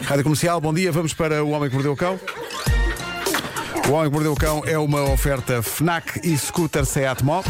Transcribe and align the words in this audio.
Rádio 0.00 0.24
Comercial, 0.24 0.60
bom 0.60 0.72
dia. 0.74 0.90
Vamos 0.90 1.12
para 1.14 1.44
O 1.44 1.50
Homem 1.50 1.68
que 1.68 1.74
Mordeu 1.74 1.92
o 1.92 1.96
Cão. 1.96 2.18
O 3.88 3.92
Homem 3.92 4.08
que 4.08 4.12
Mordeu 4.14 4.32
o 4.32 4.36
Cão 4.36 4.62
é 4.66 4.78
uma 4.78 5.02
oferta 5.10 5.62
FNAC 5.62 6.20
e 6.24 6.36
Scooter 6.36 6.84
Seat 6.84 7.22
Mó. 7.24 7.42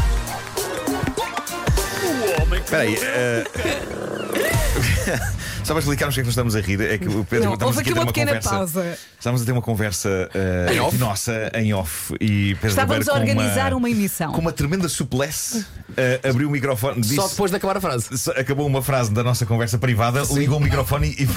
Espera 2.63 2.83
aí. 2.83 2.97
eh, 3.01 3.43
Só 5.63 5.73
para 5.73 5.79
explicarmos 5.79 6.13
o 6.13 6.15
que 6.15 6.19
é 6.19 6.23
que 6.23 6.27
nós 6.27 6.33
estamos 6.33 6.55
a 6.57 6.59
rir, 6.61 6.81
é 6.81 6.97
que 6.97 7.07
o 7.07 7.23
Pedro 7.23 7.45
Não, 7.45 7.53
estamos 7.53 7.77
aqui 7.77 7.91
a 7.91 7.93
ter 7.93 7.99
uma 7.99 8.05
uma 8.05 8.11
pequena 8.11 8.31
conversa. 8.33 8.49
pausa. 8.49 8.97
Estamos 9.17 9.41
a 9.41 9.45
ter 9.45 9.51
uma 9.53 9.61
conversa 9.61 10.29
eh, 10.33 10.97
nossa 10.99 11.49
em 11.55 11.73
off 11.73 12.13
e 12.19 12.55
Pedro 12.55 12.67
Estávamos 12.69 13.07
Ribeiro 13.07 13.11
a 13.11 13.19
organizar 13.19 13.73
uma 13.73 13.89
emissão. 13.89 14.33
Com 14.33 14.41
uma 14.41 14.51
tremenda 14.51 14.89
suplesse, 14.89 15.65
eh, 15.97 16.19
abriu 16.27 16.47
o 16.47 16.51
microfone, 16.51 17.01
disse, 17.01 17.15
Só 17.15 17.27
depois 17.27 17.51
de 17.51 17.57
acabar 17.57 17.77
a 17.77 17.81
frase. 17.81 18.07
acabou 18.35 18.65
uma 18.67 18.81
frase 18.81 19.11
da 19.11 19.23
nossa 19.23 19.45
conversa 19.45 19.77
privada, 19.77 20.23
ligou 20.31 20.57
o 20.57 20.61
microfone 20.61 21.15
e 21.19 21.27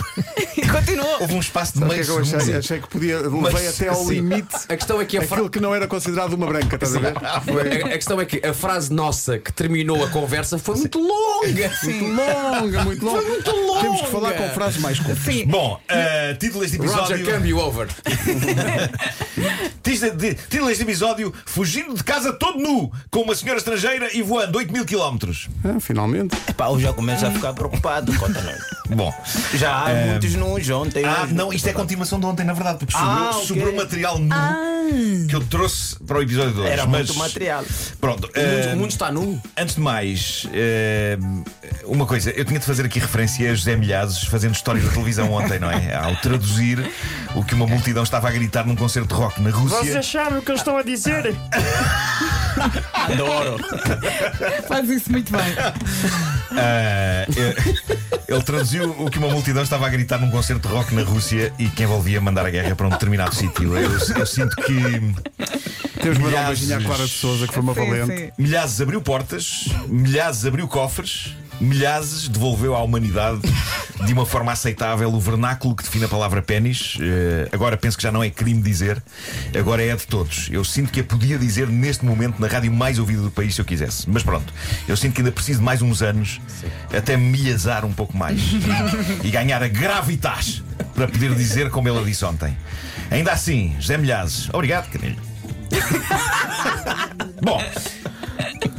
E 0.56 0.66
continuou. 0.68 1.20
houve 1.20 1.34
um 1.34 1.41
espaço 1.41 1.75
de 1.75 1.84
meio 1.84 2.05
que 2.05 2.11
é 2.11 2.36
achei? 2.38 2.55
Achei 2.56 2.80
que 2.80 2.88
podia, 2.88 3.19
levei 3.20 3.41
Mas, 3.41 3.69
até 3.80 3.88
ao 3.88 3.96
sim. 3.96 4.15
limite 4.15 4.55
A 4.69 4.77
questão 4.77 5.01
é 5.01 5.05
que 5.05 5.19
a, 5.19 5.23
fra- 5.23 5.37
aquilo 5.37 5.51
que 5.51 5.60
não 5.60 5.74
era 5.74 5.87
considerado 5.87 6.32
uma 6.32 6.46
branca, 6.46 6.74
estás 6.77 6.96
a 6.96 6.98
ver? 7.01 7.15
Foi 7.45 7.82
a- 7.82 7.87
a 7.87 7.91
questão 7.91 8.20
é 8.20 8.24
que 8.24 8.45
a 8.46 8.55
frase 8.55 8.92
nossa 8.92 9.38
que 9.38 9.52
terminou 9.52 10.02
a 10.05 10.09
conversa 10.09 10.59
foi 10.59 10.77
muito 10.77 10.98
longa. 10.98 11.70
muito 11.84 12.04
longa, 12.04 12.84
muito 12.84 13.04
longa. 13.04 13.20
Foi 13.23 13.30
muito 13.30 13.51
longa. 13.51 13.80
Temos 13.82 14.01
que 14.01 14.07
falar 14.09 14.32
com 14.32 14.48
frases 14.51 14.80
mais 14.80 14.98
curtas. 14.98 15.24
Sim. 15.24 15.46
Bom, 15.46 15.79
eh, 15.88 16.34
título 16.41 16.62
deste 16.62 16.79
Roger 16.79 16.95
episódio. 16.98 17.27
Cambio 17.27 17.59
over. 17.59 17.88
Título 19.82 20.16
de- 20.16 20.34
título 20.34 20.68
deste 20.68 20.82
episódio: 20.82 21.32
Fugindo 21.45 21.95
de 21.95 22.02
casa 22.02 22.32
todo 22.32 22.59
nu, 22.59 22.91
com 23.10 23.20
uma 23.20 23.34
senhora 23.34 23.59
estrangeira 23.59 24.09
e 24.16 24.23
voando 24.23 24.45
8 24.55 24.73
mil 24.73 24.84
quilómetros. 24.84 25.48
Ah, 25.64 25.78
finalmente. 25.80 26.36
Pá, 26.56 26.66
eu 26.68 26.78
já 26.80 26.92
começo 26.92 27.27
a 27.27 27.30
ficar 27.30 27.52
preocupado, 27.52 28.12
conta-nos. 28.18 28.56
Bom, 28.88 29.12
Já 29.54 29.84
há 29.84 29.88
muitos 30.10 30.34
nus 30.34 30.68
ontem. 30.70 31.04
Ah, 31.04 31.23
hoje. 31.24 31.34
não, 31.34 31.52
isto 31.52 31.68
é 31.68 31.73
continuação 31.73 32.20
de 32.20 32.27
ontem, 32.27 32.45
na 32.45 32.52
verdade, 32.52 32.78
porque 32.78 32.92
sobrou, 32.92 33.10
Ah, 33.12 33.30
ok. 33.34 33.46
sobrou 33.46 33.74
material 33.74 34.18
nu 34.18 34.34
que 35.29 35.34
eu 35.34 35.45
trouxe 35.46 35.96
para 36.04 36.18
o 36.18 36.23
episódio 36.23 36.52
de 36.52 36.60
hoje. 36.60 36.71
Era 36.71 36.87
mas, 36.87 37.09
muito 37.09 37.18
material. 37.18 37.65
Pronto, 38.01 38.24
O 38.26 38.26
mundo, 38.29 38.37
eh, 38.37 38.73
o 38.73 38.76
mundo 38.76 38.90
está 38.90 39.10
nu. 39.10 39.43
antes 39.56 39.74
de 39.74 39.80
mais, 39.80 40.46
eh, 40.52 41.18
uma 41.84 42.06
coisa, 42.06 42.30
eu 42.30 42.45
tinha 42.45 42.60
de 42.60 42.65
fazer 42.66 42.84
aqui 42.87 43.01
referência 43.01 43.51
a 43.51 43.54
José 43.54 43.74
Milhazes 43.74 44.23
fazendo 44.24 44.54
história 44.54 44.80
da 44.80 44.88
televisão 44.90 45.32
ontem, 45.32 45.59
não 45.59 45.68
é? 45.71 45.93
Ao 45.96 46.15
traduzir 46.16 46.88
o 47.34 47.43
que 47.45 47.54
uma 47.54 47.66
multidão 47.66 48.04
estava 48.04 48.28
a 48.28 48.30
gritar 48.30 48.65
num 48.65 48.76
concerto 48.76 49.09
de 49.09 49.15
rock 49.21 49.43
na 49.43 49.51
Rússia. 49.51 50.01
sabem 50.04 50.38
o 50.38 50.43
que 50.43 50.52
eu 50.52 50.56
estou 50.56 50.76
a 50.76 50.82
dizer? 50.84 51.34
Adoro. 52.93 53.59
Faz 54.68 54.88
isso 54.88 55.10
muito 55.12 55.32
bem. 55.32 55.43
Ah, 56.52 57.26
ele, 58.29 58.43
traduziu 58.43 58.90
o 58.99 59.10
que 59.10 59.18
uma 59.18 59.29
multidão 59.29 59.62
estava 59.62 59.87
a 59.87 59.88
gritar 59.88 60.18
num 60.18 60.30
concerto 60.30 60.68
de 60.68 60.74
rock 60.74 60.95
na 60.95 61.02
Rússia 61.02 61.52
e 61.59 61.68
que 61.68 61.82
envolvia 61.82 62.21
mandar 62.21 62.46
a 62.46 62.51
guerra 62.51 62.74
para 62.74 62.87
um 62.87 62.90
determinado 62.90 63.34
sítio. 63.34 63.77
Eu, 63.77 63.90
eu 64.16 64.27
sinto 64.27 64.56
que 64.56 64.75
Temos 66.00 66.19
um 66.19 66.22
Milhares. 66.27 66.59
beijinho 66.60 66.78
à 66.78 66.82
Clara 66.82 67.04
de 67.04 67.10
Souza, 67.10 67.47
que 67.47 67.54
foi 67.54 67.62
uma 67.62 67.75
Sim, 67.75 67.81
valente. 67.91 68.16
sim. 68.27 68.31
Milhazes 68.38 68.81
abriu 68.81 69.00
portas, 69.03 69.66
Milhazes 69.88 70.47
abriu 70.47 70.66
cofres, 70.69 71.34
Milhazes 71.60 72.28
devolveu 72.28 72.75
à 72.75 72.82
humanidade 72.82 73.41
de 74.04 74.12
uma 74.12 74.26
forma 74.26 74.53
aceitável 74.53 75.12
o 75.12 75.19
vernáculo 75.19 75.75
que 75.75 75.82
define 75.82 76.04
a 76.04 76.09
palavra 76.09 76.43
pênis. 76.43 76.99
Eh, 77.00 77.49
agora 77.50 77.76
penso 77.76 77.97
que 77.97 78.03
já 78.03 78.12
não 78.12 78.22
é 78.22 78.28
crime 78.28 78.60
dizer, 78.60 79.03
agora 79.59 79.82
é 79.82 79.94
de 79.97 80.06
todos. 80.06 80.49
Eu 80.53 80.65
sinto 80.65 80.93
que 80.93 81.00
a 81.00 81.04
podia 81.04 81.38
dizer 81.38 81.69
neste 81.69 82.04
momento 82.04 82.38
na 82.38 82.47
rádio 82.47 82.71
mais 82.71 82.99
ouvida 82.99 83.22
do 83.22 83.31
país 83.31 83.54
se 83.54 83.60
eu 83.60 83.65
quisesse. 83.65 84.09
Mas 84.09 84.22
pronto, 84.22 84.53
eu 84.87 84.97
sinto 84.97 85.15
que 85.15 85.21
ainda 85.21 85.32
preciso 85.32 85.60
de 85.60 85.65
mais 85.65 85.81
uns 85.81 86.03
anos 86.03 86.41
até 86.97 87.16
me 87.16 87.37
um 87.84 87.93
pouco 87.93 88.16
mais 88.16 88.41
e, 89.25 89.31
ganhar 89.31 89.62
a 89.62 89.69
gravitas 89.69 90.62
para 90.94 91.06
poder 91.06 91.34
dizer 91.34 91.71
como 91.71 91.88
ela 91.88 92.04
disse 92.04 92.25
ontem. 92.25 92.56
Ainda 93.10 93.32
assim, 93.32 93.75
José 93.78 93.97
Milhazes, 93.97 94.49
obrigado, 94.53 94.91
canelho. 94.91 95.16
Bom, 97.43 97.62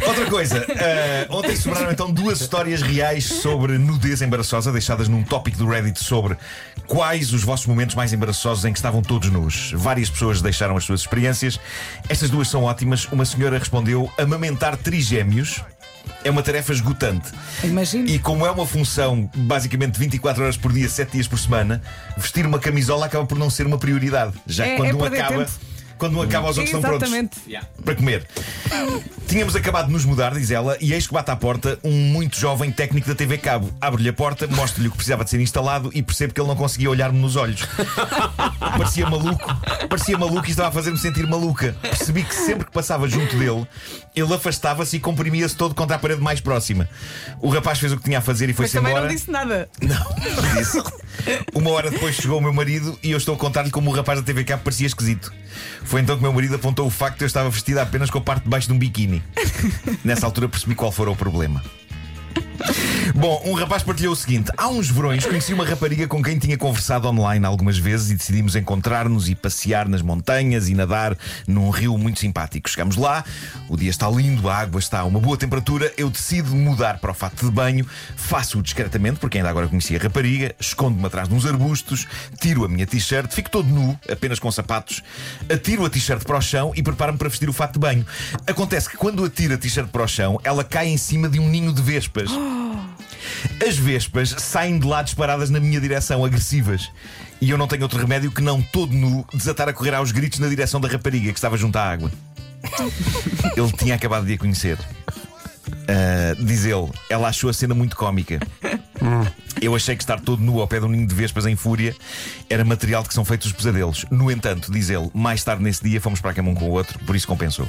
Outra 0.07 0.25
coisa, 0.29 0.66
eh, 0.69 1.28
ontem 1.29 1.56
sobraram 1.56 1.91
então 1.91 2.12
duas 2.12 2.40
histórias 2.41 2.81
reais 2.81 3.25
sobre 3.25 3.78
nudez 3.78 4.22
embaraçosa, 4.22 4.72
deixadas 4.72 5.07
num 5.07 5.23
tópico 5.23 5.57
do 5.57 5.68
Reddit 5.68 6.03
sobre 6.03 6.38
quais 6.88 7.34
os 7.34 7.44
vossos 7.44 7.66
momentos 7.66 7.95
mais 7.95 8.13
embaraçosos 8.13 8.63
em 8.66 8.72
que 8.72 8.79
estavam 8.79 9.01
todos 9.01 9.29
nus. 9.29 9.72
Várias 9.73 10.09
pessoas 10.09 10.41
deixaram 10.41 10.78
as 10.78 10.84
suas 10.85 11.01
experiências. 11.01 11.59
Estas 12.07 12.29
duas 12.29 12.47
são 12.47 12.63
ótimas. 12.63 13.06
Uma 13.12 13.25
senhora 13.25 13.57
respondeu: 13.59 14.09
amamentar 14.18 14.78
trigêmeos. 14.78 15.62
É 16.24 16.31
uma 16.31 16.41
tarefa 16.41 16.72
esgotante. 16.72 17.31
Imagino. 17.63 18.07
E 18.07 18.18
como 18.18 18.45
é 18.45 18.51
uma 18.51 18.66
função 18.66 19.29
basicamente 19.35 20.00
24 20.00 20.41
horas 20.44 20.56
por 20.57 20.72
dia, 20.72 20.88
7 20.88 21.12
dias 21.12 21.28
por 21.28 21.38
semana, 21.38 21.81
vestir 22.16 22.45
uma 22.45 22.59
camisola 22.59 23.06
acaba 23.06 23.25
por 23.25 23.38
não 23.38 23.50
ser 23.50 23.66
uma 23.66 23.78
prioridade. 23.78 24.34
Já 24.47 24.63
que 24.63 24.69
É- 24.72 24.75
quando 24.78 24.89
é 24.91 24.94
um 24.95 25.03
acaba. 25.03 25.38
tempo. 25.45 25.51
Quando 25.97 26.17
um 26.17 26.21
acaba, 26.21 26.49
os 26.49 26.57
outros 26.57 26.73
estão 26.75 26.81
prontos 26.81 27.09
Exatamente. 27.09 27.67
para 27.83 27.95
comer. 27.95 28.27
Tínhamos 29.27 29.55
acabado 29.55 29.87
de 29.87 29.93
nos 29.93 30.05
mudar, 30.05 30.33
diz 30.33 30.51
ela, 30.51 30.77
e 30.79 30.93
eis 30.93 31.07
que 31.07 31.13
bate 31.13 31.29
à 31.31 31.35
porta 31.35 31.77
um 31.83 31.91
muito 31.91 32.39
jovem 32.39 32.71
técnico 32.71 33.07
da 33.07 33.15
TV 33.15 33.37
Cabo. 33.37 33.69
Abre-lhe 33.81 34.09
a 34.09 34.13
porta, 34.13 34.47
mostro-lhe 34.47 34.87
o 34.87 34.91
que 34.91 34.97
precisava 34.97 35.23
de 35.23 35.29
ser 35.29 35.39
instalado 35.41 35.91
e 35.93 36.01
percebo 36.01 36.33
que 36.33 36.39
ele 36.39 36.47
não 36.47 36.55
conseguia 36.55 36.89
olhar-me 36.89 37.19
nos 37.19 37.35
olhos. 37.35 37.61
parecia 38.59 39.09
maluco, 39.09 39.45
parecia 39.89 40.17
maluco 40.17 40.47
e 40.47 40.51
estava 40.51 40.69
a 40.69 40.71
fazer-me 40.71 40.97
sentir 40.97 41.27
maluca. 41.27 41.75
Percebi 41.81 42.23
que 42.23 42.33
sempre 42.33 42.65
que 42.65 42.71
passava 42.71 43.07
junto 43.07 43.37
dele, 43.37 43.67
ele 44.15 44.33
afastava-se 44.33 44.97
e 44.97 44.99
comprimia-se 44.99 45.55
todo 45.55 45.75
contra 45.75 45.95
a 45.95 45.99
parede 45.99 46.21
mais 46.21 46.39
próxima. 46.39 46.87
O 47.41 47.49
rapaz 47.49 47.79
fez 47.79 47.91
o 47.91 47.97
que 47.97 48.03
tinha 48.03 48.19
a 48.19 48.21
fazer 48.21 48.45
e 48.45 48.47
Mas 48.49 48.57
foi-se 48.57 48.73
também 48.73 48.91
embora. 48.91 49.07
não 49.07 49.13
disse 49.13 49.29
nada. 49.31 49.69
Não 49.81 50.55
disse. 50.55 50.81
Uma 51.53 51.72
hora 51.72 51.89
depois 51.89 52.16
chegou 52.16 52.38
o 52.38 52.41
meu 52.41 52.53
marido 52.53 52.97
e 53.03 53.11
eu 53.11 53.17
estou 53.17 53.35
a 53.35 53.38
contar-lhe 53.38 53.72
como 53.72 53.89
o 53.89 53.94
rapaz 53.94 54.19
da 54.19 54.25
TV 54.25 54.44
Cabo 54.44 54.63
parecia 54.63 54.88
esquisito. 54.88 55.31
Foi 55.83 56.01
então 56.01 56.16
que 56.16 56.19
o 56.19 56.23
meu 56.23 56.33
marido 56.33 56.55
apontou 56.55 56.85
o 56.85 56.89
facto 56.89 57.17
de 57.17 57.23
eu 57.23 57.28
estava 57.28 57.50
vestida 57.50 57.81
apenas 57.81 58.09
com 58.09 58.17
a 58.17 58.22
parte 58.22 58.44
de 58.44 58.50
baixo 58.50 58.67
de 58.67 58.73
um 58.73 58.78
biquíni. 58.78 59.23
Nessa 60.03 60.25
altura 60.25 60.50
percebi 60.50 60.75
qual 60.75 60.91
fora 60.91 61.11
o 61.11 61.16
problema. 61.16 61.63
Bom, 63.16 63.41
um 63.45 63.53
rapaz 63.53 63.84
partilhou 63.84 64.13
o 64.13 64.16
seguinte: 64.16 64.51
há 64.57 64.68
uns 64.68 64.90
verões 64.90 65.25
conheci 65.25 65.53
uma 65.53 65.66
rapariga 65.66 66.07
com 66.07 66.22
quem 66.22 66.38
tinha 66.38 66.57
conversado 66.57 67.07
online 67.07 67.45
algumas 67.45 67.78
vezes 67.78 68.12
e 68.12 68.16
decidimos 68.16 68.56
encontrar-nos 68.56 69.29
e 69.29 69.35
passear 69.35 69.88
nas 69.88 70.01
montanhas 70.01 70.69
e 70.69 70.73
nadar 70.73 71.18
num 71.47 71.69
rio 71.69 71.97
muito 71.97 72.19
simpático. 72.19 72.69
Chegamos 72.69 72.95
lá, 72.95 73.23
o 73.69 73.78
dia 73.78 73.90
está 73.90 74.09
lindo, 74.09 74.50
a 74.50 74.56
água 74.56 74.79
está 74.79 75.00
a 75.00 75.06
uma 75.06 75.19
boa 75.19 75.38
temperatura. 75.38 75.91
Eu 75.97 76.09
decido 76.09 76.56
mudar 76.56 77.00
para 77.00 77.12
o 77.12 77.13
fato 77.13 77.45
de 77.45 77.51
banho, 77.51 77.85
faço-o 78.16 78.62
discretamente, 78.62 79.19
porque 79.19 79.38
ainda 79.38 79.50
agora 79.50 79.68
conheci 79.68 79.95
a 79.95 80.00
rapariga, 80.00 80.53
escondo-me 80.59 81.06
atrás 81.06 81.28
de 81.29 81.35
uns 81.35 81.45
arbustos, 81.45 82.07
tiro 82.39 82.66
a 82.66 82.68
minha 82.68 82.85
t-shirt, 82.85 83.31
fico 83.31 83.50
todo 83.50 83.68
nu, 83.68 83.97
apenas 84.09 84.39
com 84.39 84.51
sapatos, 84.51 85.01
atiro 85.51 85.85
a 85.85 85.89
t-shirt 85.89 86.24
para 86.24 86.38
o 86.38 86.41
chão 86.41 86.72
e 86.75 86.84
preparo-me 86.84 87.18
para 87.18 87.29
vestir 87.29 87.50
o 87.50 87.53
fato 87.53 87.74
de 87.74 87.79
banho. 87.79 88.06
Acontece 88.45 88.89
que 88.89 88.97
quando 88.97 89.24
atiro 89.24 89.53
a 89.53 89.57
t-shirt 89.57 89.88
para 89.89 90.03
o 90.03 90.07
chão, 90.07 90.39
ela 90.44 90.63
cai 90.63 90.88
em 90.88 90.97
cima 90.97 91.28
de 91.28 91.39
um 91.39 91.47
ninho 91.47 91.74
de 91.74 91.81
vespas. 91.81 92.29
As 93.66 93.75
vespas 93.78 94.29
saem 94.38 94.79
de 94.79 94.85
lá 94.85 95.01
disparadas 95.01 95.50
na 95.50 95.59
minha 95.59 95.79
direção, 95.79 96.23
agressivas. 96.23 96.91
E 97.39 97.50
eu 97.50 97.57
não 97.57 97.67
tenho 97.67 97.83
outro 97.83 98.00
remédio 98.00 98.31
que 98.31 98.41
não, 98.41 98.61
todo 98.61 98.94
nu, 98.94 99.25
desatar 99.33 99.69
a 99.69 99.73
correr 99.73 99.94
aos 99.94 100.11
gritos 100.11 100.39
na 100.39 100.47
direção 100.47 100.81
da 100.81 100.88
rapariga 100.88 101.31
que 101.31 101.38
estava 101.38 101.57
junto 101.57 101.77
à 101.77 101.83
água. 101.83 102.11
Ele 103.56 103.72
tinha 103.73 103.95
acabado 103.95 104.25
de 104.25 104.33
a 104.33 104.38
conhecer. 104.38 104.77
Ah, 105.88 106.35
diz 106.38 106.66
ele, 106.66 106.89
ela 107.09 107.29
achou 107.29 107.50
a 107.50 107.53
cena 107.53 107.73
muito 107.73 107.95
cómica. 107.95 108.39
Eu 109.61 109.75
achei 109.75 109.95
que 109.95 110.03
estar 110.03 110.19
todo 110.19 110.44
nu 110.44 110.59
ao 110.59 110.67
pé 110.67 110.79
de 110.79 110.85
um 110.85 110.89
ninho 110.89 111.07
de 111.07 111.16
vespas 111.16 111.45
em 111.45 111.56
fúria 111.56 111.95
era 112.50 112.63
material 112.66 113.01
de 113.03 113.09
que 113.09 113.13
são 113.13 113.23
feitos 113.23 113.47
os 113.47 113.53
pesadelos. 113.53 114.06
No 114.11 114.29
entanto, 114.29 114.72
diz 114.72 114.89
ele, 114.89 115.09
mais 115.13 115.44
tarde 115.44 115.63
nesse 115.63 115.83
dia 115.83 116.01
fomos 116.01 116.19
para 116.19 116.31
a 116.31 116.33
cama 116.33 116.51
um 116.51 116.56
com 116.56 116.66
o 116.66 116.72
outro, 116.72 117.00
por 117.00 117.16
isso 117.16 117.27
compensou. 117.27 117.67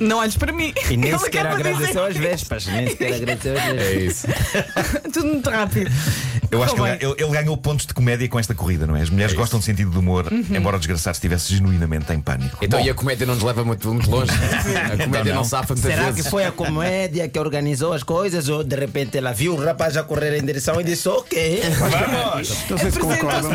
Não 0.00 0.18
olhes 0.18 0.36
para 0.36 0.52
mim. 0.52 0.72
E 0.90 0.96
nem 0.96 1.10
Ele 1.10 1.18
sequer 1.18 1.46
agradeceu 1.46 2.04
às 2.04 2.16
vespas. 2.16 2.66
Nem 2.66 2.88
sequer 2.88 3.14
agradeceu 3.14 3.54
às 3.56 3.62
vespas. 3.64 3.86
É 3.86 3.94
isso. 4.00 4.26
Tudo 5.12 5.26
muito 5.26 5.48
rápido. 5.50 5.90
Eu 6.50 6.62
acho 6.62 6.74
que 6.74 6.80
Correu 6.80 6.94
ele, 6.96 7.04
ele- 7.06 7.14
ele 7.24 7.30
ganhou 7.32 7.56
pontos 7.56 7.86
de 7.86 7.94
comédia 7.94 8.28
com 8.28 8.38
esta 8.38 8.54
corrida, 8.54 8.86
não 8.86 8.94
é? 8.96 9.00
As 9.02 9.08
mulheres 9.08 9.32
gostam 9.34 9.58
de 9.58 9.64
sentido 9.64 9.90
de 9.90 9.98
humor, 9.98 10.26
embora 10.50 10.76
o 10.76 10.78
desgraçado 10.78 11.14
estivesse 11.14 11.54
genuinamente 11.54 12.12
em 12.12 12.20
pânico. 12.20 12.58
Então 12.60 12.78
Bom, 12.78 12.84
e 12.86 12.90
a 12.90 12.94
comédia 12.94 13.26
não 13.26 13.34
nos 13.34 13.42
leva 13.42 13.64
muito, 13.64 13.88
muito 13.92 14.10
longe? 14.10 14.30
A 14.92 14.96
comédia 15.04 15.32
não. 15.32 15.36
não 15.36 15.44
safa 15.44 15.74
muitas 15.74 15.90
Será 15.92 16.06
que 16.08 16.12
vezes. 16.12 16.30
foi 16.30 16.44
a 16.44 16.52
comédia 16.52 17.26
que 17.28 17.38
organizou 17.38 17.92
as 17.94 18.02
coisas 18.02 18.48
ou 18.50 18.62
de 18.62 18.76
repente 18.76 19.16
ela 19.16 19.32
viu 19.32 19.54
o 19.54 19.64
rapaz 19.64 19.96
a 19.96 20.02
correr 20.02 20.36
em 20.38 20.44
direção 20.44 20.78
e 20.80 20.84
disse 20.84 21.08
ok? 21.08 21.62
Vamos! 21.78 22.68
Não 22.68 22.78
sei 22.78 22.90
se 22.90 22.98
concordam. 22.98 23.50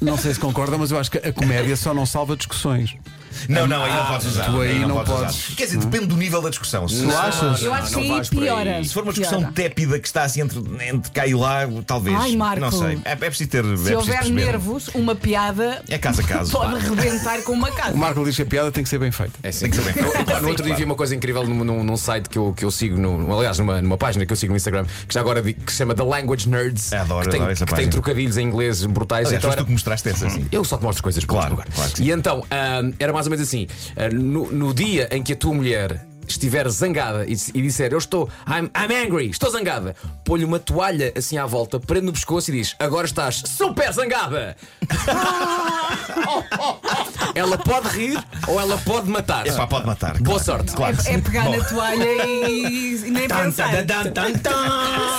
Não 0.00 0.16
sei 0.16 0.34
se 0.34 0.40
concordam, 0.40 0.78
mas 0.78 0.90
eu 0.90 0.98
acho 0.98 1.10
que 1.10 1.18
a 1.18 1.32
comédia 1.32 1.76
só 1.76 1.92
não 1.92 2.06
salva 2.06 2.36
discussões. 2.36 2.94
Não, 3.48 3.66
não, 3.66 3.84
aí 3.84 3.92
não 3.92 4.06
podes 4.06 4.26
usar. 4.26 4.44
Tu 4.44 4.60
aí 4.60 4.78
não 4.80 5.04
podes. 5.04 5.54
Quer 5.56 5.64
dizer, 5.64 5.78
depende 5.78 6.06
do 6.06 6.16
nível 6.16 6.42
da 6.42 6.50
discussão. 6.50 6.88
Se, 6.88 7.02
Tu 7.02 7.16
achas? 7.16 7.62
Eu 7.62 7.74
acho 7.74 7.92
não 7.92 8.02
que 8.02 8.12
aí 8.12 8.28
piora. 8.28 8.84
se 8.84 8.92
for 8.92 9.02
uma 9.02 9.12
discussão 9.12 9.52
tépida 9.52 9.98
que 9.98 10.06
está 10.06 10.22
assim 10.22 10.42
entre, 10.42 10.60
entre 10.88 11.10
cá 11.10 11.26
e 11.26 11.34
lá, 11.34 11.60
talvez. 11.86 12.16
Ai, 12.16 12.36
Marco. 12.36 12.60
Não 12.60 12.72
sei. 12.72 12.98
É, 13.04 13.12
é 13.12 13.16
preciso 13.16 13.50
ter. 13.50 13.64
é 13.64 13.76
Se 13.76 13.94
houver 13.94 14.24
nervos, 14.26 14.88
uma 14.94 15.14
piada 15.14 15.82
É 15.88 15.98
caso 15.98 16.20
a 16.20 16.24
caso. 16.24 16.52
pode 16.56 16.78
rebentar 16.88 17.42
com 17.42 17.52
uma 17.52 17.70
casa. 17.70 17.94
O 17.94 17.98
Marco 17.98 18.24
diz 18.24 18.36
que 18.36 18.42
a 18.42 18.46
piada 18.46 18.70
tem 18.70 18.82
que 18.82 18.88
ser 18.88 18.98
bem 18.98 19.10
feita. 19.10 19.32
É 19.42 19.52
sim. 19.52 19.60
Tem 19.60 19.70
que 19.70 19.76
ser 19.76 19.92
bem 19.92 20.24
pá, 20.24 20.40
no 20.40 20.48
outro 20.48 20.64
dia 20.64 20.74
vi 20.74 20.84
uma 20.84 20.94
coisa 20.94 21.14
incrível 21.14 21.46
num, 21.46 21.96
site 21.96 22.28
que 22.28 22.38
eu, 22.38 22.52
que 22.56 22.64
eu 22.64 22.70
sigo, 22.70 22.98
no, 22.98 23.36
aliás, 23.36 23.58
numa, 23.58 23.80
numa 23.82 23.98
página 23.98 24.24
que 24.24 24.32
eu 24.32 24.36
sigo 24.36 24.52
no 24.52 24.56
Instagram, 24.56 24.84
que 25.06 25.14
já 25.14 25.20
agora 25.20 25.42
que 25.42 25.72
se 25.72 25.78
chama 25.78 25.94
The 25.94 26.02
Language 26.02 26.48
Nerds, 26.48 26.92
Adoro, 26.92 27.24
que, 27.24 27.30
tem, 27.30 27.40
adoro 27.40 27.52
essa 27.52 27.66
que 27.66 27.74
tem 27.74 27.88
trocadilhos 27.88 28.36
em 28.36 28.46
inglês 28.46 28.84
brutais. 28.84 29.28
Aliás, 29.28 29.44
Então 29.44 29.56
tu 29.56 29.66
que 29.66 29.72
mostraste 29.72 30.08
essa 30.08 30.26
assim. 30.26 30.46
Eu 30.50 30.64
só 30.64 30.76
te 30.76 30.84
mostro 30.84 31.02
coisas 31.02 31.24
Claro, 31.24 31.56
claro. 31.56 31.92
E 32.00 32.10
então, 32.10 32.44
ahm, 32.50 32.92
era 32.98 33.12
mais 33.20 33.26
ou 33.26 33.30
menos 33.30 33.46
assim: 33.46 33.66
ah, 33.96 34.08
no, 34.08 34.50
no 34.50 34.72
dia 34.72 35.08
em 35.12 35.22
que 35.22 35.32
a 35.32 35.36
tua 35.36 35.52
mulher 35.52 36.06
estiver 36.32 36.68
zangada 36.68 37.24
e, 37.26 37.32
e 37.54 37.62
disser 37.62 37.92
eu 37.92 37.98
estou, 37.98 38.28
I'm, 38.46 38.70
I'm 38.76 39.06
angry, 39.06 39.30
estou 39.30 39.50
zangada, 39.50 39.94
põe-lhe 40.24 40.44
uma 40.44 40.58
toalha 40.58 41.12
assim 41.16 41.38
à 41.38 41.46
volta, 41.46 41.80
prende 41.80 42.06
no 42.06 42.12
pescoço 42.12 42.50
e 42.50 42.54
diz 42.54 42.74
agora 42.78 43.06
estás 43.06 43.42
super 43.46 43.92
zangada. 43.92 44.56
ela 47.34 47.58
pode 47.58 47.88
rir 47.88 48.22
ou 48.46 48.60
ela 48.60 48.76
pode 48.78 49.08
matar. 49.08 49.46
Epá, 49.46 49.66
pode 49.66 49.86
matar. 49.86 50.18
Boa 50.18 50.40
claro. 50.40 50.44
sorte. 50.44 50.72
Claro 50.72 50.96
É, 51.06 51.14
é 51.14 51.18
pegar 51.18 51.44
Bom, 51.44 51.56
na 51.56 51.64
toalha 51.64 52.04
e, 52.04 52.96
e 53.06 53.10
nem 53.10 53.28
Tan, 53.28 53.44
pensar. 53.44 53.86
tan, 53.86 54.10
tan. 54.10 54.32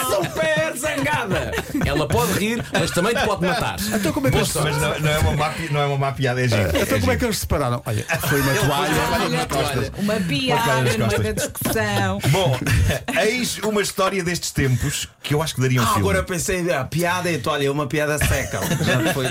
Super 0.09 0.77
zangada! 0.77 1.51
Ela 1.85 2.07
pode 2.07 2.33
rir, 2.33 2.63
mas 2.73 2.91
também 2.91 3.13
te 3.15 3.25
pode 3.25 3.45
matar. 3.45 3.77
Então 3.93 4.11
como 4.13 4.27
é 4.27 4.31
que 4.31 4.37
eles, 4.37 4.53
Mas 4.53 4.77
não, 4.77 4.99
não 4.99 5.09
é 5.09 5.17
uma 5.19 5.33
má, 5.35 5.53
não 5.71 5.81
é 5.81 5.85
uma 5.85 5.97
má 5.97 6.11
piada, 6.11 6.43
é 6.43 6.47
giro. 6.47 6.69
então 6.69 6.97
É 6.97 6.99
como 6.99 7.11
é 7.11 7.17
que 7.17 7.25
eles 7.25 7.35
se 7.37 7.41
separaram? 7.41 7.81
Olha, 7.85 8.05
foi 8.27 8.41
uma 8.41 8.53
toalha. 8.55 8.91
Olha, 9.11 9.91
uma 9.97 10.15
piada 10.15 10.81
nas 10.81 10.97
no 11.01 11.07
meio 11.07 11.21
costas. 11.35 11.35
da 11.35 11.47
discussão. 11.47 12.19
Bom, 12.31 12.59
eis 13.21 13.57
uma 13.59 13.81
história 13.81 14.23
destes 14.23 14.51
tempos 14.51 15.07
que 15.23 15.33
eu 15.33 15.41
acho 15.41 15.55
que 15.55 15.61
daria 15.61 15.79
um 15.81 15.83
Ah, 15.83 15.87
filme. 15.87 16.01
agora 16.01 16.23
pensei, 16.23 16.71
a 16.73 16.83
piada 16.83 17.31
é 17.31 17.37
toalha, 17.37 17.67
é 17.67 17.71
uma 17.71 17.87
piada 17.87 18.17
seca. 18.17 18.59
Já 18.83 19.13
foi. 19.13 19.27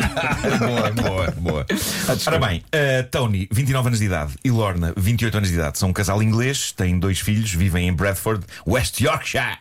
boa, 0.59 0.91
boa, 0.91 1.31
boa. 1.33 1.67
Ora 2.27 2.39
bem, 2.39 2.59
uh, 2.75 3.05
Tony, 3.11 3.49
29 3.51 3.89
anos 3.89 3.99
de 3.99 4.05
idade, 4.07 4.35
e 4.45 4.51
Lorna, 4.51 4.93
28 4.97 5.37
anos 5.37 5.49
de 5.49 5.55
idade, 5.57 5.79
são 5.79 5.91
um 5.91 5.93
casal 5.93 6.23
inglês, 6.23 6.73
têm 6.73 6.99
dois 6.99 7.21
filhos, 7.21 7.53
vivem 7.53 7.89
em 7.89 7.93
Bradford, 7.93 8.45
West 8.67 9.01
Yorkshire. 9.01 9.59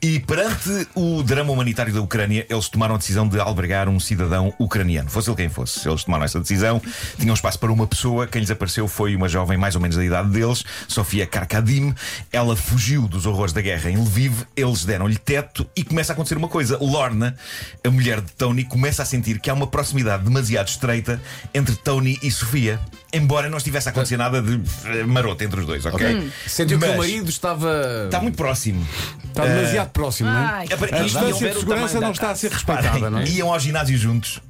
E 0.00 0.20
perante 0.20 0.86
o 0.94 1.22
drama 1.22 1.52
humanitário 1.52 1.92
da 1.92 2.00
Ucrânia, 2.00 2.46
eles 2.48 2.68
tomaram 2.68 2.94
a 2.94 2.98
decisão 2.98 3.28
de 3.28 3.38
albergar 3.40 3.88
um 3.88 3.98
cidadão 3.98 4.54
ucraniano. 4.58 5.10
Fosse 5.10 5.28
ele 5.28 5.36
quem 5.36 5.48
fosse. 5.48 5.88
Eles 5.88 6.04
tomaram 6.04 6.24
essa 6.24 6.40
decisão, 6.40 6.80
tinham 7.18 7.34
espaço 7.34 7.58
para 7.58 7.72
uma 7.72 7.86
pessoa. 7.86 8.26
Quem 8.26 8.40
lhes 8.40 8.50
apareceu 8.50 8.86
foi 8.86 9.16
uma 9.16 9.28
jovem 9.28 9.58
mais 9.58 9.74
ou 9.74 9.80
menos 9.80 9.96
da 9.96 10.04
idade 10.04 10.30
deles, 10.30 10.64
Sofia 10.86 11.26
Karkadim. 11.26 11.94
Ela 12.32 12.56
fugiu 12.56 13.08
dos 13.08 13.26
horrores 13.26 13.52
da 13.52 13.60
guerra 13.60 13.90
em 13.90 13.96
Lviv, 13.96 14.44
eles 14.56 14.84
deram-lhe 14.84 15.18
teto 15.18 15.68
e 15.74 15.82
começa 15.82 16.12
a 16.12 16.14
acontecer 16.14 16.36
uma 16.36 16.48
coisa. 16.48 16.78
Lorna, 16.80 17.36
a 17.84 17.90
mulher 17.90 18.20
de 18.20 18.32
Tony, 18.32 18.64
começa 18.64 19.02
a 19.02 19.06
sentir 19.06 19.40
que 19.40 19.50
há 19.50 19.54
uma 19.54 19.66
proximidade 19.66 20.24
demasiado 20.24 20.68
estreita 20.68 21.20
entre 21.52 21.74
Tony 21.76 22.18
e 22.22 22.30
Sofia. 22.30 22.80
Embora 23.12 23.48
não 23.48 23.56
estivesse 23.56 23.88
a 23.88 23.90
acontecer 23.90 24.18
nada 24.18 24.42
de 24.42 24.60
eh, 24.84 25.04
maroto 25.04 25.42
entre 25.42 25.60
os 25.60 25.66
dois, 25.66 25.84
ok? 25.86 26.30
Sentiu 26.46 26.78
que 26.78 26.84
o 26.84 26.96
marido 26.98 27.30
estava. 27.30 28.04
Está 28.04 28.20
muito 28.20 28.36
próximo. 28.36 28.86
Está 29.24 29.46
demasiado 29.46 29.90
próximo, 29.90 30.28
não 30.28 30.38
é? 30.38 30.44
Ai, 30.44 30.66
A 30.70 31.02
distância 31.02 31.50
de 31.50 31.58
segurança 31.58 32.00
não 32.00 32.10
está 32.12 32.30
a 32.30 32.34
ser 32.34 32.50
respeitada, 32.52 33.08
não 33.08 33.20
é? 33.20 33.24
Iam 33.28 33.52
ao 33.52 33.58
ginásio 33.58 33.96
juntos. 33.96 34.40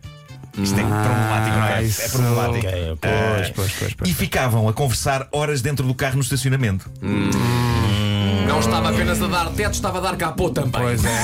Isto 0.56 0.74
é 0.80 0.82
problemático, 0.82 1.56
não 1.56 1.64
é? 1.66 1.82
isso. 1.84 2.02
É 2.02 2.08
problemático. 2.08 2.66
Ok, 2.66 2.98
Pois, 3.00 3.12
Ah, 3.14 3.52
pois, 3.54 3.72
pois, 3.78 3.94
pois. 3.94 4.10
E 4.10 4.14
ficavam 4.14 4.68
a 4.68 4.72
conversar 4.72 5.28
horas 5.30 5.62
dentro 5.62 5.86
do 5.86 5.94
carro 5.94 6.16
no 6.16 6.22
estacionamento. 6.22 6.90
Não 7.00 8.58
estava 8.58 8.90
apenas 8.90 9.22
a 9.22 9.26
dar 9.28 9.50
teto, 9.50 9.74
estava 9.74 9.98
a 9.98 10.00
dar 10.00 10.16
capô 10.16 10.50
também. 10.50 10.72
Pois 10.72 11.04
é, 11.04 11.18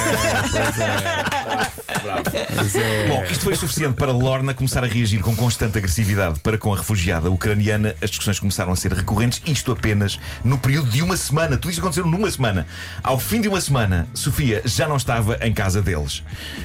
pois 0.52 0.78
é. 0.78 1.72
É. 2.34 3.08
Bom, 3.08 3.24
isto 3.30 3.44
foi 3.44 3.54
suficiente 3.54 3.94
para 3.94 4.10
Lorna 4.10 4.52
começar 4.52 4.82
a 4.82 4.86
reagir 4.86 5.20
com 5.20 5.36
constante 5.36 5.78
agressividade 5.78 6.40
para 6.40 6.58
com 6.58 6.74
a 6.74 6.76
refugiada 6.76 7.30
ucraniana. 7.30 7.94
As 8.02 8.10
discussões 8.10 8.40
começaram 8.40 8.72
a 8.72 8.76
ser 8.76 8.92
recorrentes, 8.92 9.40
isto 9.46 9.70
apenas 9.70 10.18
no 10.42 10.58
período 10.58 10.90
de 10.90 11.00
uma 11.02 11.16
semana. 11.16 11.56
Tudo 11.56 11.70
isto 11.70 11.80
aconteceu 11.80 12.06
numa 12.06 12.30
semana. 12.30 12.66
Ao 13.02 13.18
fim 13.18 13.40
de 13.40 13.48
uma 13.48 13.60
semana, 13.60 14.08
Sofia 14.12 14.62
já 14.64 14.88
não 14.88 14.96
estava 14.96 15.38
em 15.42 15.52
casa 15.52 15.80
deles. 15.80 16.22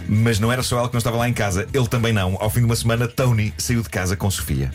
Mas 0.08 0.40
não 0.40 0.52
era 0.52 0.64
só 0.64 0.80
ela 0.80 0.88
que 0.88 0.94
não 0.96 1.00
estava 1.00 1.18
lá 1.18 1.30
em 1.30 1.34
casa, 1.34 1.68
ele 1.74 1.88
também 1.88 2.14
não. 2.14 2.36
Ao 2.40 2.50
fim 2.50 2.62
de 2.62 2.66
uma 2.66 2.76
semana, 2.76 3.08
Tony 3.08 3.54
saiu 3.58 3.84
de 3.84 3.90
casa 3.90 4.16
com 4.16 4.30
Sofia. 4.32 4.72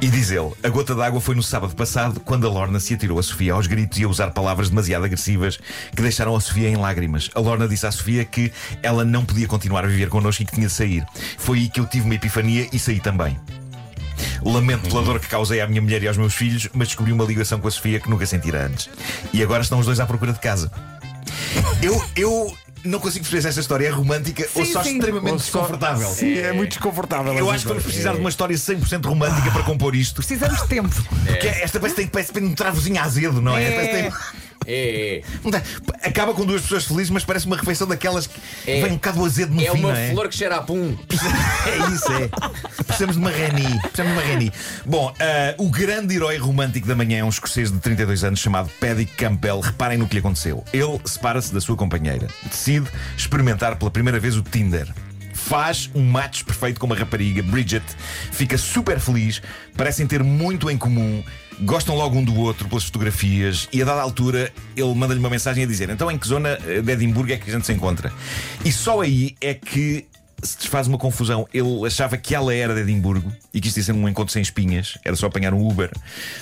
E 0.00 0.08
diz 0.08 0.30
ele, 0.30 0.52
a 0.62 0.68
gota 0.68 0.94
d'água 0.94 1.20
foi 1.20 1.34
no 1.34 1.42
sábado 1.42 1.74
passado, 1.74 2.20
quando 2.20 2.46
a 2.46 2.50
Lorna 2.50 2.78
se 2.78 2.94
atirou 2.94 3.18
a 3.18 3.22
Sofia 3.22 3.54
aos 3.54 3.66
gritos 3.66 3.98
e 3.98 4.04
a 4.04 4.08
usar 4.08 4.30
palavras 4.32 4.68
demasiado 4.68 5.04
agressivas 5.04 5.58
que 5.94 6.02
deixaram 6.02 6.36
a 6.36 6.40
Sofia 6.40 6.68
em 6.68 6.76
lágrimas. 6.76 7.30
A 7.34 7.40
Lorna 7.40 7.66
disse 7.66 7.86
à 7.86 7.90
Sofia 7.90 8.24
que 8.24 8.52
ela 8.82 9.04
não 9.04 9.24
podia 9.24 9.46
continuar 9.46 9.84
a 9.84 9.88
viver 9.88 10.08
connosco 10.08 10.42
e 10.42 10.46
que 10.46 10.52
tinha 10.52 10.66
de 10.66 10.72
sair. 10.72 11.06
Foi 11.38 11.58
aí 11.58 11.68
que 11.68 11.80
eu 11.80 11.86
tive 11.86 12.04
uma 12.04 12.14
epifania 12.14 12.68
e 12.72 12.78
saí 12.78 13.00
também. 13.00 13.38
Lamento 14.44 14.88
pela 14.88 15.02
dor 15.02 15.18
que 15.18 15.26
causei 15.26 15.60
à 15.60 15.66
minha 15.66 15.80
mulher 15.80 16.02
e 16.02 16.08
aos 16.08 16.16
meus 16.16 16.34
filhos, 16.34 16.68
mas 16.74 16.88
descobri 16.88 17.12
uma 17.12 17.24
ligação 17.24 17.58
com 17.58 17.68
a 17.68 17.70
Sofia 17.70 17.98
que 17.98 18.10
nunca 18.10 18.26
sentira 18.26 18.66
antes. 18.66 18.90
E 19.32 19.42
agora 19.42 19.62
estão 19.62 19.78
os 19.78 19.86
dois 19.86 20.00
à 20.00 20.06
procura 20.06 20.32
de 20.32 20.40
casa. 20.40 20.70
Eu, 21.82 22.02
eu 22.16 22.56
não 22.84 22.98
consigo 23.00 23.24
perceber 23.24 23.42
se 23.42 23.48
esta 23.48 23.60
história 23.60 23.86
é 23.86 23.90
romântica 23.90 24.46
ou 24.54 24.64
só 24.66 24.82
sim. 24.82 24.94
extremamente 24.98 25.32
Ou 25.32 25.38
só- 25.38 25.44
desconfortável. 25.60 26.08
Sim, 26.10 26.38
é 26.38 26.52
muito 26.52 26.70
desconfortável. 26.70 27.32
Eu 27.32 27.46
essa 27.46 27.54
acho 27.54 27.62
que 27.62 27.68
vamos 27.68 27.82
precisar 27.84 28.12
de 28.12 28.20
uma 28.20 28.28
história 28.30 28.54
100% 28.56 29.04
romântica 29.06 29.50
para 29.50 29.62
compor 29.62 29.94
isto. 29.94 30.16
Precisamos 30.16 30.60
de 30.62 30.68
tempo. 30.68 30.94
Porque 31.26 31.46
esta 31.46 31.80
parece 31.80 31.94
que 31.96 32.02
tem, 32.02 32.06
parece 32.08 32.32
que 32.32 32.38
tem 32.40 32.48
um 32.48 32.54
travozinho 32.54 33.00
azedo, 33.00 33.40
não 33.40 33.56
é? 33.56 33.64
É. 33.64 33.70
Parece 33.72 33.90
que 33.90 34.02
tem- 34.02 34.12
É, 34.66 35.22
Acaba 36.02 36.34
com 36.34 36.44
duas 36.44 36.62
pessoas 36.62 36.84
felizes, 36.84 37.10
mas 37.10 37.24
parece 37.24 37.46
uma 37.46 37.56
refeição 37.56 37.86
daquelas 37.86 38.26
que 38.26 38.40
É. 38.66 38.82
vem 38.82 38.92
um 38.92 38.94
bocado 38.94 39.24
azedo 39.24 39.54
no 39.54 39.60
é 39.62 39.70
fim, 39.70 39.78
uma 39.78 39.98
é? 39.98 40.10
flor 40.12 40.28
que 40.28 40.36
cheira 40.36 40.56
a 40.56 40.62
pum. 40.62 40.96
É 41.66 41.92
isso, 41.94 42.12
é. 42.12 42.28
Precisamos 42.84 43.16
de 43.16 43.22
uma 43.22 43.30
Reni. 43.30 43.80
Precisamos 43.80 44.12
de 44.12 44.18
uma 44.18 44.22
Reni. 44.22 44.52
Bom, 44.84 45.12
ah, 45.18 45.54
o 45.58 45.70
grande 45.70 46.14
herói 46.14 46.36
romântico 46.36 46.86
da 46.86 46.94
manhã 46.94 47.18
é 47.18 47.24
um 47.24 47.28
escocês 47.28 47.72
de 47.72 47.78
32 47.78 48.22
anos 48.24 48.38
chamado 48.40 48.68
Paddy 48.78 49.06
Campbell. 49.06 49.60
Reparem 49.60 49.96
no 49.98 50.06
que 50.06 50.14
lhe 50.14 50.20
aconteceu. 50.20 50.62
Ele 50.72 51.00
separa-se 51.04 51.52
da 51.54 51.60
sua 51.60 51.76
companheira. 51.76 52.28
Decide 52.44 52.86
experimentar 53.16 53.76
pela 53.76 53.90
primeira 53.90 54.20
vez 54.20 54.36
o 54.36 54.42
Tinder. 54.42 54.86
Faz 55.44 55.90
um 55.94 56.02
match 56.02 56.42
perfeito 56.42 56.80
com 56.80 56.86
uma 56.86 56.96
rapariga, 56.96 57.42
Bridget. 57.42 57.84
Fica 58.32 58.56
super 58.56 58.98
feliz. 58.98 59.42
Parecem 59.76 60.06
ter 60.06 60.24
muito 60.24 60.70
em 60.70 60.78
comum. 60.78 61.22
Gostam 61.60 61.94
logo 61.94 62.16
um 62.16 62.24
do 62.24 62.34
outro 62.34 62.66
pelas 62.66 62.84
fotografias. 62.84 63.68
E 63.70 63.82
a 63.82 63.84
dada 63.84 64.00
altura, 64.00 64.50
ele 64.74 64.94
manda-lhe 64.94 65.20
uma 65.20 65.28
mensagem 65.28 65.62
a 65.62 65.66
dizer: 65.66 65.90
Então, 65.90 66.10
em 66.10 66.16
que 66.16 66.26
zona 66.26 66.58
eh, 66.66 66.80
de 66.80 66.92
Edimburgo 66.92 67.30
é 67.30 67.36
que 67.36 67.50
a 67.50 67.52
gente 67.52 67.66
se 67.66 67.74
encontra? 67.74 68.10
E 68.64 68.72
só 68.72 69.02
aí 69.02 69.36
é 69.38 69.52
que 69.52 70.06
se 70.42 70.56
desfaz 70.56 70.86
uma 70.86 70.96
confusão. 70.96 71.46
Ele 71.52 71.86
achava 71.86 72.16
que 72.16 72.34
ela 72.34 72.54
era 72.54 72.74
de 72.74 72.80
Edimburgo 72.80 73.30
e 73.52 73.60
que 73.60 73.68
isto 73.68 73.76
ia 73.76 73.82
ser 73.82 73.92
um 73.92 74.08
encontro 74.08 74.32
sem 74.32 74.40
espinhas, 74.40 74.96
era 75.04 75.14
só 75.14 75.26
apanhar 75.26 75.52
um 75.52 75.68
Uber. 75.68 75.90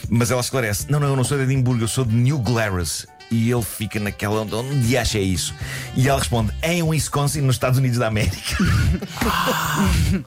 Mas 0.09 0.31
ela 0.31 0.41
esclarece: 0.41 0.87
Não, 0.89 1.01
não, 1.01 1.09
eu 1.09 1.17
não 1.17 1.25
sou 1.25 1.37
de 1.37 1.45
Edimburgo, 1.45 1.83
eu 1.83 1.89
sou 1.89 2.05
de 2.05 2.15
New 2.15 2.39
Glarus. 2.39 3.05
E 3.33 3.51
ele 3.51 3.63
fica 3.63 3.99
naquela. 3.99 4.43
Onde 4.43 4.97
acha 4.97 5.17
é 5.17 5.23
isso? 5.23 5.55
E 5.97 6.07
ela 6.07 6.19
responde: 6.19 6.53
É 6.61 6.75
em 6.75 6.83
Wisconsin, 6.83 7.41
nos 7.41 7.57
Estados 7.57 7.79
Unidos 7.79 7.99
da 7.99 8.07
América. 8.07 8.57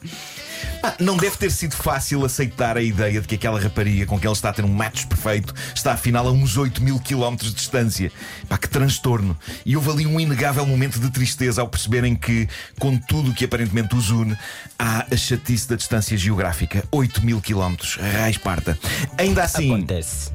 Ah, 0.84 0.94
Não 1.00 1.18
deve 1.18 1.36
ter 1.36 1.52
sido 1.52 1.76
fácil 1.76 2.24
aceitar 2.24 2.78
a 2.78 2.82
ideia 2.82 3.20
de 3.20 3.28
que 3.28 3.34
aquela 3.34 3.60
rapariga 3.60 4.06
com 4.06 4.20
quem 4.20 4.28
ele 4.28 4.36
está 4.36 4.50
a 4.50 4.54
ter 4.54 4.64
um 4.64 4.72
match 4.72 5.06
perfeito 5.06 5.52
está 5.74 5.94
afinal 5.94 6.28
a 6.28 6.32
uns 6.32 6.58
8 6.58 6.84
mil 6.84 7.00
quilómetros 7.00 7.50
de 7.50 7.56
distância. 7.56 8.12
Pá, 8.48 8.58
que 8.58 8.70
transtorno. 8.70 9.36
E 9.66 9.76
houve 9.76 9.90
ali 9.90 10.06
um 10.06 10.20
inegável 10.20 10.66
momento 10.66 11.00
de 11.00 11.10
tristeza 11.10 11.62
ao 11.62 11.68
perceberem 11.68 12.16
que, 12.16 12.48
com 12.80 12.96
tudo 12.98 13.32
o 13.32 13.34
que 13.34 13.46
aparentemente 13.46 13.96
os 13.96 14.12
une, 14.12 14.38
há 14.78 15.06
a 15.12 15.18
chatice 15.18 15.68
da 15.68 15.76
distância 15.76 16.16
geográfica. 16.16 16.84
8 16.92 17.26
mil 17.26 17.42
quilómetros. 17.42 17.96
Raiz 17.96 18.38
parta. 18.38 18.78
Ainda 19.18 19.44
assim. 19.44 19.74
Acontece. 19.74 20.30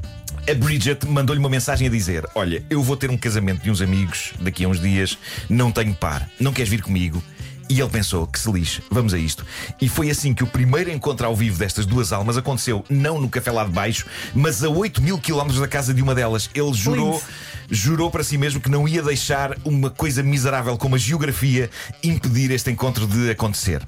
A 0.51 0.53
Bridget 0.53 1.07
mandou-lhe 1.07 1.39
uma 1.39 1.47
mensagem 1.47 1.87
a 1.87 1.89
dizer: 1.89 2.27
Olha, 2.35 2.61
eu 2.69 2.83
vou 2.83 2.97
ter 2.97 3.09
um 3.09 3.15
casamento 3.15 3.63
de 3.63 3.71
uns 3.71 3.81
amigos 3.81 4.33
daqui 4.37 4.65
a 4.65 4.67
uns 4.67 4.81
dias, 4.81 5.17
não 5.49 5.71
tenho 5.71 5.93
par, 5.95 6.29
não 6.37 6.51
queres 6.51 6.69
vir 6.69 6.81
comigo? 6.81 7.23
E 7.69 7.79
ele 7.79 7.89
pensou: 7.89 8.27
que 8.27 8.37
se 8.37 8.51
lixe, 8.51 8.83
vamos 8.91 9.13
a 9.13 9.17
isto. 9.17 9.45
E 9.79 9.87
foi 9.87 10.09
assim 10.09 10.33
que 10.33 10.43
o 10.43 10.47
primeiro 10.47 10.91
encontro 10.91 11.25
ao 11.25 11.33
vivo 11.33 11.57
destas 11.57 11.85
duas 11.85 12.11
almas 12.11 12.35
aconteceu, 12.35 12.83
não 12.89 13.17
no 13.17 13.29
café 13.29 13.49
lá 13.49 13.63
de 13.63 13.71
baixo, 13.71 14.05
mas 14.35 14.61
a 14.61 14.67
8 14.67 15.01
mil 15.01 15.17
quilómetros 15.17 15.61
da 15.61 15.69
casa 15.69 15.93
de 15.93 16.01
uma 16.01 16.13
delas. 16.13 16.49
Ele 16.53 16.73
jurou, 16.73 17.13
Lindo. 17.13 17.23
jurou 17.69 18.11
para 18.11 18.21
si 18.21 18.37
mesmo 18.37 18.59
que 18.59 18.69
não 18.69 18.85
ia 18.85 19.01
deixar 19.01 19.55
uma 19.63 19.89
coisa 19.89 20.21
miserável 20.21 20.77
como 20.77 20.95
a 20.95 20.97
geografia 20.97 21.69
impedir 22.03 22.51
este 22.51 22.69
encontro 22.69 23.07
de 23.07 23.29
acontecer. 23.29 23.81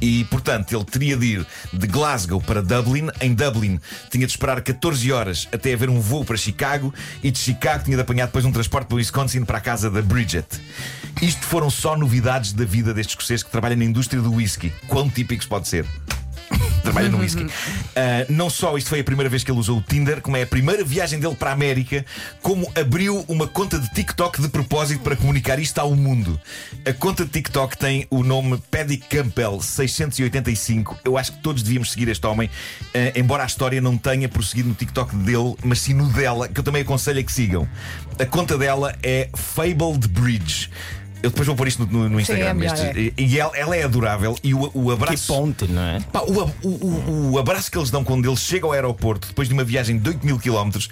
E, 0.00 0.24
portanto, 0.24 0.74
ele 0.74 0.84
teria 0.84 1.16
de 1.16 1.26
ir 1.26 1.46
de 1.72 1.86
Glasgow 1.86 2.40
para 2.40 2.62
Dublin. 2.62 3.08
Em 3.20 3.34
Dublin, 3.34 3.78
tinha 4.10 4.26
de 4.26 4.32
esperar 4.32 4.60
14 4.60 5.12
horas 5.12 5.48
até 5.52 5.72
haver 5.72 5.90
um 5.90 6.00
voo 6.00 6.24
para 6.24 6.36
Chicago. 6.36 6.92
E 7.22 7.30
de 7.30 7.38
Chicago, 7.38 7.84
tinha 7.84 7.96
de 7.96 8.02
apanhar 8.02 8.26
depois 8.26 8.44
um 8.44 8.52
transporte 8.52 8.86
para 8.86 8.96
Wisconsin 8.96 9.44
para 9.44 9.58
a 9.58 9.60
casa 9.60 9.90
da 9.90 10.00
Bridget. 10.00 10.46
Isto 11.20 11.44
foram 11.46 11.68
só 11.68 11.96
novidades 11.96 12.52
da 12.52 12.64
vida 12.64 12.94
deste 12.94 13.10
escocês 13.10 13.42
que 13.42 13.50
trabalha 13.50 13.76
na 13.76 13.84
indústria 13.84 14.22
do 14.22 14.32
whisky. 14.32 14.72
Quão 14.88 15.08
típicos 15.10 15.46
pode 15.46 15.68
ser? 15.68 15.84
Trabalha 16.80 17.08
no 17.08 17.18
whisky. 17.18 17.46
Ah, 17.94 18.26
não 18.28 18.50
só 18.50 18.76
isto 18.76 18.88
foi 18.88 19.00
a 19.00 19.04
primeira 19.04 19.28
vez 19.28 19.44
que 19.44 19.50
ele 19.50 19.58
usou 19.58 19.78
o 19.78 19.82
Tinder, 19.82 20.20
como 20.20 20.36
é 20.36 20.42
a 20.42 20.46
primeira 20.46 20.84
viagem 20.84 21.18
dele 21.18 21.34
para 21.34 21.50
a 21.50 21.52
América, 21.52 22.04
como 22.42 22.70
abriu 22.74 23.24
uma 23.28 23.46
conta 23.46 23.78
de 23.78 23.90
TikTok 23.90 24.40
de 24.40 24.48
propósito 24.48 25.02
para 25.02 25.16
comunicar 25.16 25.58
isto 25.58 25.78
ao 25.78 25.94
mundo. 25.94 26.40
A 26.86 26.92
conta 26.92 27.24
de 27.24 27.30
TikTok 27.30 27.76
tem 27.76 28.06
o 28.10 28.22
nome 28.22 28.60
Paddy 28.70 28.96
Campbell 28.96 29.60
685. 29.60 30.98
Eu 31.04 31.16
acho 31.16 31.32
que 31.32 31.38
todos 31.38 31.62
devíamos 31.62 31.90
seguir 31.90 32.08
este 32.08 32.26
homem, 32.26 32.50
ah, 32.94 33.18
embora 33.18 33.42
a 33.42 33.46
história 33.46 33.80
não 33.80 33.96
tenha 33.96 34.28
prosseguido 34.28 34.68
no 34.68 34.74
TikTok 34.74 35.14
dele, 35.16 35.54
mas 35.64 35.80
sim 35.80 35.94
no 35.94 36.06
dela, 36.06 36.48
que 36.48 36.58
eu 36.58 36.64
também 36.64 36.82
aconselho 36.82 37.20
a 37.20 37.22
que 37.22 37.32
sigam. 37.32 37.68
A 38.18 38.26
conta 38.26 38.58
dela 38.58 38.94
é 39.02 39.28
Fabled 39.34 40.08
Bridge. 40.08 40.70
Eu 41.22 41.30
depois 41.30 41.46
vou 41.46 41.54
pôr 41.56 41.68
isto 41.68 41.86
no, 41.86 42.08
no 42.08 42.18
Instagram. 42.20 42.46
é 42.46 42.54
melhor, 42.54 42.74
estes- 42.74 42.96
é. 42.96 43.12
e 43.22 43.38
ela, 43.38 43.56
ela 43.56 43.76
é 43.76 43.82
adorável 43.82 44.36
e 44.42 44.54
o, 44.54 44.70
o 44.74 44.86
Que 44.86 44.92
abraço. 44.92 45.26
ponte, 45.26 45.66
não 45.66 45.82
é? 45.82 46.00
Pá, 46.12 46.20
o, 46.20 46.42
o- 46.62 46.68
o- 46.68 47.30
o 47.32 47.38
abraço 47.38 47.70
que 47.70 47.76
eles 47.78 47.90
dão 47.90 48.02
quando 48.02 48.26
eles 48.28 48.40
chegam 48.40 48.70
ao 48.70 48.74
aeroporto 48.74 49.28
depois 49.28 49.46
de 49.48 49.54
uma 49.54 49.62
viagem 49.64 49.98
de 49.98 50.08
8 50.08 50.24
mil 50.26 50.38
quilómetros 50.38 50.88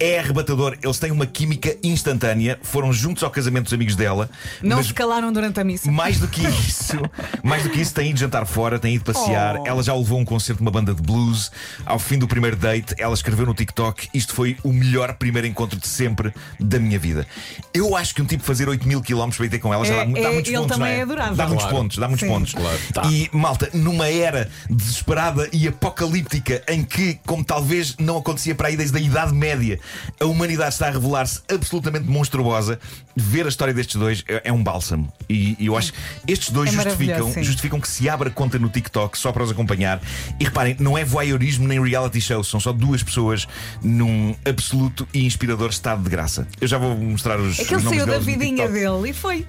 é 0.00 0.18
arrebatador. 0.18 0.76
Eles 0.82 0.98
têm 0.98 1.10
uma 1.10 1.26
química 1.26 1.76
instantânea, 1.82 2.58
foram 2.62 2.92
juntos 2.92 3.22
ao 3.22 3.30
casamento 3.30 3.64
dos 3.64 3.72
amigos 3.72 3.94
dela. 3.96 4.28
Não 4.62 4.82
se 4.82 4.92
calaram 4.94 5.32
durante 5.32 5.58
a 5.60 5.64
missa. 5.64 5.90
mais 5.90 6.18
do 6.18 6.28
que 6.28 6.42
isso, 6.46 6.96
mais 7.42 7.62
do 7.62 7.70
que 7.70 7.80
isso, 7.80 7.94
têm 7.94 8.10
ido 8.10 8.18
jantar 8.18 8.46
fora, 8.46 8.78
têm 8.78 8.94
ido 8.96 9.04
passear. 9.04 9.58
Oh. 9.60 9.66
Ela 9.66 9.82
já 9.82 9.94
levou 9.94 10.18
um 10.18 10.24
concerto 10.24 10.58
de 10.58 10.62
uma 10.62 10.70
banda 10.70 10.94
de 10.94 11.02
blues. 11.02 11.50
Ao 11.84 11.98
fim 11.98 12.18
do 12.18 12.26
primeiro 12.28 12.56
date, 12.56 12.94
ela 12.98 13.14
escreveu 13.14 13.46
no 13.46 13.54
TikTok: 13.54 14.08
Isto 14.14 14.34
foi 14.34 14.56
o 14.62 14.72
melhor 14.72 15.14
primeiro 15.14 15.46
encontro 15.46 15.78
de 15.78 15.86
sempre 15.86 16.32
da 16.60 16.78
minha 16.78 16.98
vida. 16.98 17.26
Eu 17.74 17.96
acho 17.96 18.14
que 18.14 18.22
um 18.22 18.24
tipo 18.26 18.42
fazer 18.42 18.68
8 18.68 18.86
mil 18.86 19.00
quilómetros 19.02 19.36
para 19.36 19.46
ir 19.46 19.50
ter 19.50 19.58
com 19.58 19.67
ela 19.72 19.84
já 19.84 19.94
É- 19.94 19.96
dá, 19.98 20.06
mu- 20.06 20.14
dá 20.14 20.20
é- 20.20 20.32
muitos 20.32 20.48
ele 20.50 20.58
pontos. 20.58 20.76
também 20.76 20.90
não 20.90 20.96
é? 20.96 20.98
é 20.98 21.02
adorável. 21.02 21.34
Dá 21.36 21.46
muitos 21.46 21.64
Claro. 21.66 21.76
pontos, 21.78 21.98
dá 21.98 22.08
muitos 22.08 22.26
Sim. 22.28 22.32
pontos. 22.34 22.52
Claro, 22.54 22.78
tá. 22.94 23.02
E 23.10 23.28
malta, 23.32 23.70
numa 23.74 24.08
era 24.08 24.48
desesperada 24.68 25.48
e 25.52 25.68
apocalíptica 25.68 26.62
em 26.68 26.82
que, 26.84 27.18
como 27.26 27.44
talvez 27.44 27.96
não 27.98 28.16
acontecia 28.18 28.54
para 28.54 28.68
aí 28.68 28.76
desde 28.76 28.96
a 28.96 29.00
Idade 29.00 29.34
Média, 29.34 29.78
a 30.20 30.24
humanidade 30.26 30.74
está 30.74 30.88
a 30.88 30.90
revelar-se 30.90 31.40
absolutamente 31.52 32.06
monstruosa, 32.08 32.78
ver 33.16 33.46
a 33.46 33.48
história 33.48 33.74
destes 33.74 33.96
dois 33.96 34.24
é, 34.28 34.42
é 34.44 34.52
um 34.52 34.62
bálsamo. 34.62 35.12
E, 35.28 35.56
e 35.58 35.66
eu 35.66 35.76
acho 35.76 35.92
que 35.92 35.98
estes 36.32 36.50
dois 36.50 36.68
É 36.70 36.72
justificam, 36.72 37.32
justificam 37.42 37.80
que 37.80 37.88
se 37.88 38.08
abra 38.08 38.30
conta 38.30 38.58
no 38.58 38.68
TikTok 38.68 39.18
só 39.18 39.32
para 39.32 39.42
os 39.42 39.50
acompanhar. 39.50 40.00
E 40.38 40.44
reparem, 40.44 40.76
não 40.78 40.96
é 40.96 41.04
voyeurismo 41.04 41.66
nem 41.66 41.82
reality 41.82 42.20
show, 42.20 42.42
são 42.44 42.60
só 42.60 42.72
duas 42.72 43.02
pessoas 43.02 43.46
num 43.82 44.34
absoluto 44.48 45.06
e 45.12 45.24
inspirador 45.24 45.70
estado 45.70 46.02
de 46.02 46.10
graça. 46.10 46.46
Eu 46.60 46.68
já 46.68 46.78
vou 46.78 46.96
mostrar 46.96 47.38
os. 47.40 47.58
É 47.58 47.64
que 47.64 47.74
ele 47.74 47.82
saiu 47.82 48.06
da 48.06 48.18
vidinha 48.18 48.68
dele 48.68 49.10
e 49.10 49.12
foi. 49.12 49.46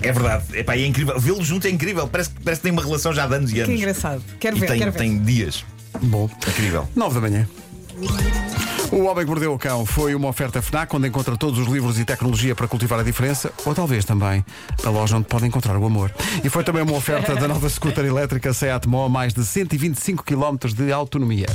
É 0.00 0.10
verdade, 0.12 0.44
Epá, 0.54 0.74
é 0.76 0.84
incrível. 0.86 1.18
Vê-los 1.18 1.46
juntos 1.46 1.66
é 1.68 1.70
incrível. 1.72 2.08
Parece, 2.08 2.30
que- 2.30 2.40
parece 2.42 2.60
que 2.60 2.64
tem 2.64 2.72
uma 2.72 2.82
relação 2.82 3.12
já 3.12 3.26
de 3.26 3.34
anos 3.34 3.52
e 3.52 3.60
anos. 3.60 3.68
Que 3.72 3.78
engraçado. 3.78 4.22
Quero 4.40 4.56
E 4.56 4.60
ver, 4.60 4.66
tem, 4.66 4.78
quero 4.78 4.92
ver. 4.92 4.98
tem 4.98 5.18
dias. 5.18 5.64
Bom. 6.02 6.28
Incrível. 6.48 6.88
9 6.96 7.14
da 7.14 7.20
manhã. 7.20 7.48
O 8.90 9.04
Homem 9.04 9.24
que 9.24 9.30
Mordeu 9.30 9.54
o 9.54 9.58
Cão 9.58 9.86
foi 9.86 10.14
uma 10.14 10.28
oferta 10.28 10.60
FNAC 10.60 10.94
onde 10.94 11.08
encontra 11.08 11.36
todos 11.36 11.58
os 11.58 11.66
livros 11.66 11.98
e 11.98 12.04
tecnologia 12.04 12.54
para 12.54 12.68
cultivar 12.68 12.98
a 13.00 13.02
diferença, 13.02 13.50
ou 13.64 13.74
talvez 13.74 14.04
também 14.04 14.44
a 14.84 14.90
loja 14.90 15.16
onde 15.16 15.26
pode 15.26 15.46
encontrar 15.46 15.76
o 15.78 15.86
amor. 15.86 16.10
E 16.44 16.48
foi 16.50 16.62
também 16.64 16.82
uma 16.82 16.92
oferta 16.94 17.34
da 17.34 17.48
nova 17.48 17.68
scooter 17.70 18.04
elétrica 18.04 18.52
Seat 18.52 18.86
Mó, 18.86 19.08
mais 19.08 19.32
de 19.32 19.44
125 19.46 20.22
km 20.24 20.56
de 20.74 20.92
autonomia. 20.92 21.46